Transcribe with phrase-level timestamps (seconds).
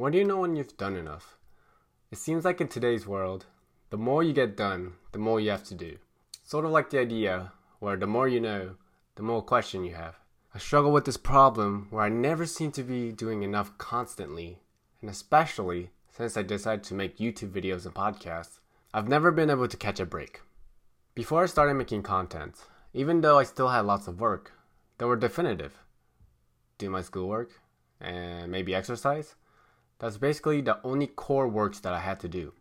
[0.00, 1.36] When do you know when you've done enough?
[2.10, 3.44] It seems like in today's world,
[3.90, 5.98] the more you get done, the more you have to do.
[6.42, 8.76] Sort of like the idea where the more you know,
[9.16, 10.18] the more question you have.
[10.54, 14.60] I struggle with this problem where I never seem to be doing enough constantly,
[15.02, 18.60] and especially since I decided to make YouTube videos and podcasts,
[18.94, 20.40] I've never been able to catch a break.
[21.14, 22.54] Before I started making content,
[22.94, 24.52] even though I still had lots of work,
[24.96, 25.74] they were definitive.
[26.78, 27.60] Do my schoolwork
[28.00, 29.34] and maybe exercise.
[30.00, 32.54] That's basically the only core works that I had to do.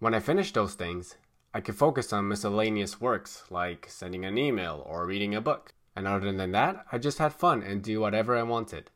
[0.00, 1.16] When I finished those things,
[1.54, 5.72] I could focus on miscellaneous works like sending an email or reading a book.
[5.94, 8.90] And other than that, I just had fun and do whatever I wanted.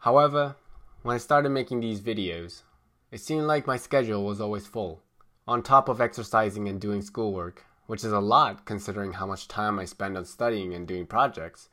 [0.00, 0.56] However,
[1.00, 2.62] when I started making these videos,
[3.10, 5.02] it seemed like my schedule was always full.
[5.48, 9.78] On top of exercising and doing schoolwork, which is a lot considering how much time
[9.78, 11.70] I spend on studying and doing projects,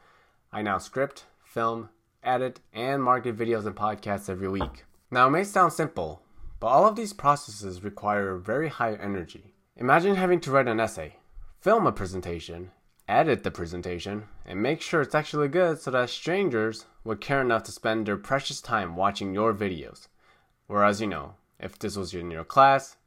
[0.54, 1.90] I now script, film,
[2.24, 4.86] edit, and market videos and podcasts every week.
[5.12, 6.22] Now, it may sound simple,
[6.60, 9.54] but all of these processes require very high energy.
[9.76, 11.16] Imagine having to write an essay,
[11.60, 12.72] film a presentation,
[13.08, 17.64] edit the presentation, and make sure it's actually good so that strangers would care enough
[17.64, 20.08] to spend their precious time watching your videos.
[20.68, 22.98] Whereas, you know, if this was in your class,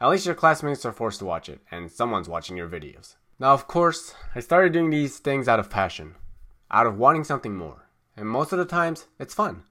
[0.00, 3.14] at least your classmates are forced to watch it, and someone's watching your videos.
[3.38, 6.16] Now, of course, I started doing these things out of passion,
[6.72, 9.62] out of wanting something more, and most of the times, it's fun.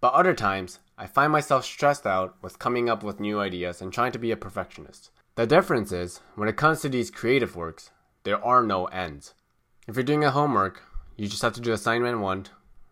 [0.00, 3.92] But other times, I find myself stressed out with coming up with new ideas and
[3.92, 5.10] trying to be a perfectionist.
[5.34, 7.90] The difference is, when it comes to these creative works,
[8.22, 9.34] there are no ends.
[9.86, 10.82] If you're doing a homework,
[11.14, 12.46] you just have to do assignment 1,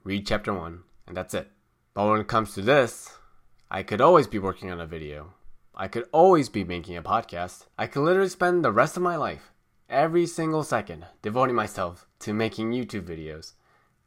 [0.04, 1.50] read chapter 1, and that's it.
[1.94, 3.10] But when it comes to this,
[3.70, 5.32] I could always be working on a video.
[5.74, 7.66] I could always be making a podcast.
[7.78, 9.50] I could literally spend the rest of my life,
[9.88, 13.54] every single second, devoting myself to making YouTube videos.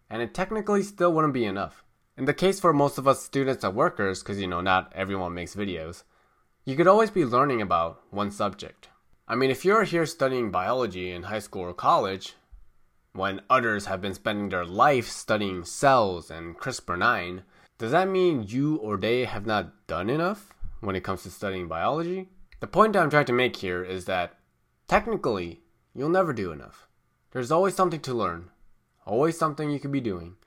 [0.08, 1.84] And it technically still wouldn't be enough.
[2.18, 5.36] In the case for most of us students and workers, because you know, not everyone
[5.36, 6.02] makes videos,
[6.66, 8.90] you could always be learning about one subject.
[9.28, 12.34] I mean, if you're here studying biology in high school or college,
[13.14, 17.44] when others have been spending their life studying cells and CRISPR 9,
[17.78, 21.67] does that mean you or they have not done enough when it comes to studying
[21.67, 22.30] biology?
[22.61, 24.39] The point I'm trying to make here is that
[24.88, 25.61] technically,
[25.94, 26.88] you'll never do enough.
[27.30, 28.49] There's always something to learn,
[29.05, 30.38] always something you could be doing.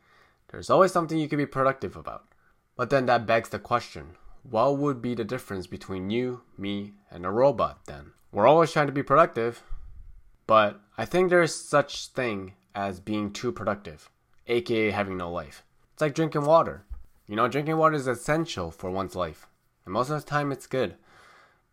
[0.50, 2.25] There's always something you could be productive about.
[2.77, 7.27] But then that begs the question what would be the difference between you, me, and
[7.27, 8.12] a robot then?
[8.33, 9.62] We're always trying to be productive,
[10.47, 14.09] but I think there is such thing as being too productive,
[14.47, 15.62] aka having no life.
[15.93, 16.84] It's like drinking water.
[17.27, 19.47] You know, drinking water is essential for one's life,
[19.84, 20.97] and most of the time it's good.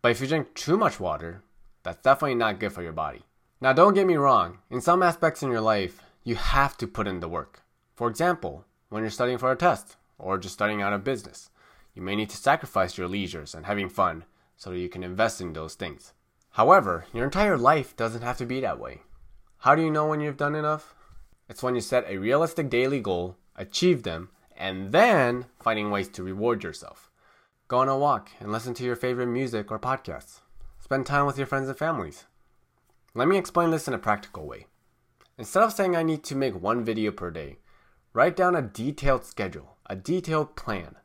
[0.02, 1.42] But if you drink too much water,
[1.82, 3.22] that's definitely not good for your body.
[3.60, 7.08] Now, don't get me wrong, in some aspects in your life, you have to put
[7.08, 7.62] in the work.
[7.94, 11.50] For example, when you're studying for a test or just starting out a business.
[11.94, 14.24] You may need to sacrifice your leisures and having fun
[14.56, 16.12] so that you can invest in those things.
[16.50, 19.02] However, your entire life doesn't have to be that way.
[19.58, 20.94] How do you know when you've done enough?
[21.48, 26.22] It's when you set a realistic daily goal, achieve them, and then finding ways to
[26.22, 27.10] reward yourself.
[27.68, 30.40] Go on a walk and listen to your favorite music or podcasts.
[30.78, 32.24] Spend time with your friends and families.
[33.14, 34.66] Let me explain this in a practical way.
[35.36, 37.58] Instead of saying I need to make one video per day,
[38.12, 40.96] Write down a detailed schedule, a detailed plan.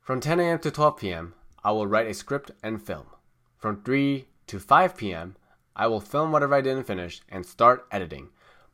[0.00, 0.58] From 10 a.m.
[0.60, 3.06] to 12 p.m., I will write a script and film.
[3.58, 5.36] From 3 to 5 p.m.,
[5.76, 8.30] I will film whatever I didn't finish and start editing.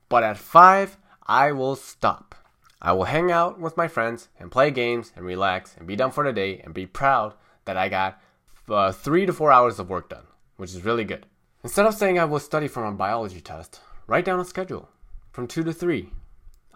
[0.09, 2.35] But at 5, I will stop.
[2.81, 6.13] I will hang out with my friends and play games and relax and be done
[6.13, 8.21] for the day and be proud that I got
[8.69, 10.27] uh, 3 to 4 hours of work done,
[10.57, 11.27] which is really good.
[11.65, 14.89] Instead of saying I will study for a biology test, write down a schedule.
[15.33, 16.11] From 2 to 3,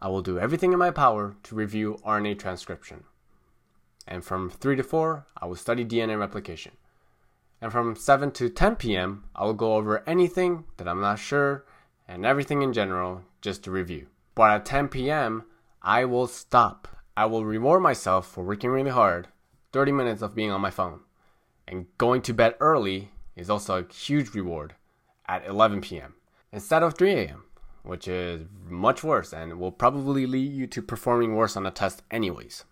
[0.02, 3.04] I will do everything in my power to review RNA transcription.
[4.04, 6.72] And from 3 to 4, I will study DNA replication.
[7.60, 11.64] And from 7 to 10 p.m., I will go over anything that I'm not sure
[12.08, 14.08] and everything in general just to review.
[14.34, 15.44] But at 10 p.m.,
[15.80, 16.88] I will stop.
[17.16, 19.28] I will reward myself for working really hard,
[19.72, 20.98] 30 minutes of being on my phone.
[21.68, 24.74] And going to bed early is also a huge reward
[25.26, 26.14] at 11 p.m.
[26.50, 27.44] instead of 3 a.m
[27.82, 32.02] which is much worse and will probably lead you to performing worse on a test
[32.10, 32.64] anyways.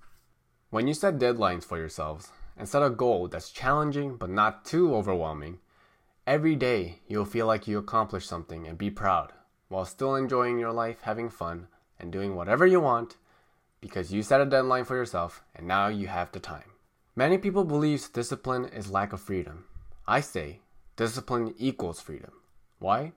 [0.71, 4.95] When you set deadlines for yourselves and set a goal that's challenging but not too
[4.95, 5.59] overwhelming,
[6.27, 9.33] every day you'll feel like you accomplished something and be proud
[9.69, 11.69] while still enjoying your life, having fun,
[11.99, 13.17] and doing whatever you want
[13.81, 16.71] because you set a deadline for yourself and now you have the time.
[17.17, 19.65] Many people believe discipline is lack of freedom.
[20.07, 20.61] I say
[20.97, 22.33] discipline equals freedom.
[22.79, 23.13] Why?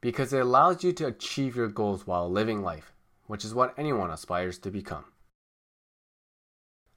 [0.00, 2.92] Because it allows you to achieve your goals while living life,
[3.26, 5.04] which is what anyone aspires to become.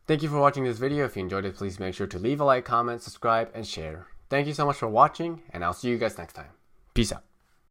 [0.05, 1.05] Thank you for watching this video.
[1.05, 4.07] If you enjoyed it, please make sure to leave a like, comment, subscribe, and share.
[4.29, 6.51] Thank you so much for watching, and I'll see you guys next time.
[6.93, 7.32] Peace out.